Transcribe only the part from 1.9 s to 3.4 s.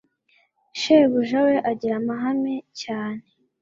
amahane cyane